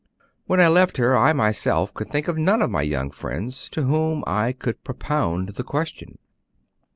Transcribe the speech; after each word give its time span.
When 0.47 0.59
I 0.59 0.67
left 0.67 0.97
her, 0.97 1.15
I 1.15 1.31
myself 1.31 1.93
could 1.93 2.09
think 2.09 2.27
of 2.27 2.35
none 2.35 2.63
of 2.63 2.71
my 2.71 2.81
young 2.81 3.11
friends 3.11 3.69
to 3.69 3.83
whom 3.83 4.23
I 4.25 4.51
could 4.51 4.83
propound 4.83 5.49
the 5.49 5.63
question. 5.63 6.17